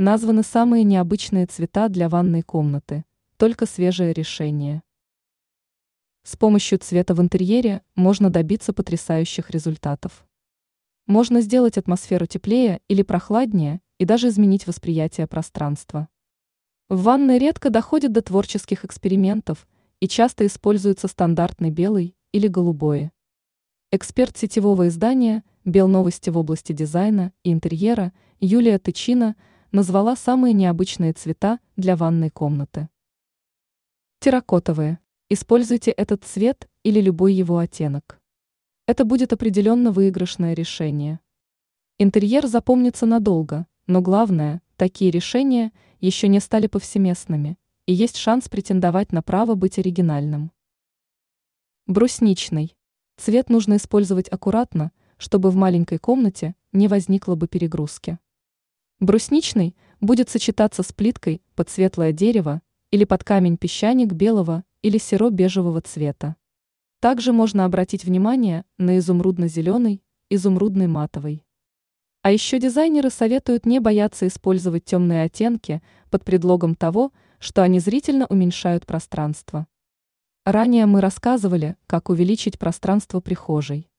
названы 0.00 0.42
самые 0.42 0.82
необычные 0.82 1.44
цвета 1.44 1.90
для 1.90 2.08
ванной 2.08 2.40
комнаты, 2.40 3.04
только 3.36 3.66
свежее 3.66 4.14
решение. 4.14 4.82
С 6.22 6.36
помощью 6.36 6.78
цвета 6.78 7.14
в 7.14 7.20
интерьере 7.20 7.82
можно 7.96 8.30
добиться 8.30 8.72
потрясающих 8.72 9.50
результатов. 9.50 10.26
Можно 11.06 11.42
сделать 11.42 11.76
атмосферу 11.76 12.24
теплее 12.24 12.80
или 12.88 13.02
прохладнее 13.02 13.82
и 13.98 14.06
даже 14.06 14.28
изменить 14.28 14.66
восприятие 14.66 15.26
пространства. 15.26 16.08
В 16.88 17.02
ванной 17.02 17.38
редко 17.38 17.68
доходит 17.68 18.12
до 18.12 18.22
творческих 18.22 18.86
экспериментов 18.86 19.68
и 20.00 20.08
часто 20.08 20.46
используется 20.46 21.08
стандартный 21.08 21.70
белый 21.70 22.16
или 22.32 22.48
голубое. 22.48 23.12
Эксперт 23.92 24.38
сетевого 24.38 24.88
издания 24.88 25.44
«Белновости» 25.66 26.30
в 26.30 26.38
области 26.38 26.72
дизайна 26.72 27.34
и 27.42 27.52
интерьера 27.52 28.14
Юлия 28.40 28.78
Тычина 28.78 29.36
назвала 29.72 30.16
самые 30.16 30.52
необычные 30.52 31.12
цвета 31.12 31.60
для 31.76 31.96
ванной 31.96 32.30
комнаты. 32.30 32.88
Терракотовые. 34.18 34.98
Используйте 35.28 35.92
этот 35.92 36.24
цвет 36.24 36.68
или 36.82 37.00
любой 37.00 37.34
его 37.34 37.58
оттенок. 37.58 38.20
Это 38.86 39.04
будет 39.04 39.32
определенно 39.32 39.92
выигрышное 39.92 40.54
решение. 40.54 41.20
Интерьер 41.98 42.46
запомнится 42.46 43.06
надолго, 43.06 43.66
но 43.86 44.02
главное, 44.02 44.62
такие 44.76 45.10
решения 45.10 45.72
еще 46.00 46.26
не 46.26 46.40
стали 46.40 46.66
повсеместными, 46.66 47.56
и 47.86 47.92
есть 47.92 48.16
шанс 48.16 48.48
претендовать 48.48 49.12
на 49.12 49.22
право 49.22 49.54
быть 49.54 49.78
оригинальным. 49.78 50.50
Брусничный. 51.86 52.76
Цвет 53.16 53.50
нужно 53.50 53.76
использовать 53.76 54.28
аккуратно, 54.28 54.92
чтобы 55.18 55.50
в 55.50 55.56
маленькой 55.56 55.98
комнате 55.98 56.56
не 56.72 56.88
возникло 56.88 57.36
бы 57.36 57.46
перегрузки. 57.46 58.18
Брусничный 59.00 59.74
будет 60.02 60.28
сочетаться 60.28 60.82
с 60.82 60.92
плиткой 60.92 61.40
под 61.54 61.70
светлое 61.70 62.12
дерево 62.12 62.60
или 62.90 63.04
под 63.04 63.24
камень-песчаник 63.24 64.12
белого 64.12 64.62
или 64.82 64.98
серо-бежевого 64.98 65.80
цвета. 65.80 66.36
Также 67.00 67.32
можно 67.32 67.64
обратить 67.64 68.04
внимание 68.04 68.66
на 68.76 68.98
изумрудно-зеленый, 68.98 70.02
изумрудный 70.28 70.86
матовый. 70.86 71.46
А 72.20 72.30
еще 72.30 72.58
дизайнеры 72.58 73.08
советуют 73.08 73.64
не 73.64 73.80
бояться 73.80 74.26
использовать 74.26 74.84
темные 74.84 75.22
оттенки 75.22 75.80
под 76.10 76.22
предлогом 76.22 76.74
того, 76.74 77.12
что 77.38 77.62
они 77.62 77.80
зрительно 77.80 78.26
уменьшают 78.26 78.84
пространство. 78.84 79.66
Ранее 80.44 80.84
мы 80.84 81.00
рассказывали, 81.00 81.76
как 81.86 82.10
увеличить 82.10 82.58
пространство 82.58 83.20
прихожей. 83.20 83.89